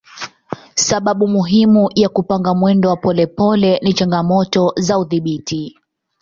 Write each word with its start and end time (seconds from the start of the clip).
Sababu 0.75 1.27
muhimu 1.27 1.89
ya 1.95 2.09
kupanga 2.09 2.53
mwendo 2.55 2.89
wa 2.89 2.97
polepole 2.97 3.79
ni 3.83 3.93
changamoto 3.93 4.73
za 4.77 4.99
udhibiti. 4.99 5.79